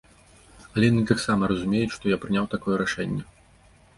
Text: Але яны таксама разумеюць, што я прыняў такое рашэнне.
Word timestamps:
Але 0.73 0.85
яны 0.91 1.03
таксама 1.11 1.43
разумеюць, 1.51 1.91
што 1.97 2.03
я 2.13 2.19
прыняў 2.25 2.45
такое 2.57 2.75
рашэнне. 2.83 3.21